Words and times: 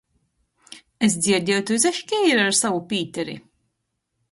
Es 1.07 1.17
dzierdieju, 1.25 1.59
tu 1.69 1.77
izaškeiri 1.81 2.41
ar 2.47 2.59
sovu 2.63 2.83
Pīteri? 2.95 3.39